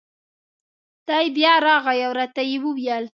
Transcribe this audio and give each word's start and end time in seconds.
دی 1.07 1.25
بیا 1.35 1.53
راغی 1.65 1.99
او 2.07 2.13
را 2.17 2.25
ته 2.35 2.41
یې 2.49 2.57
وویل: 2.63 3.05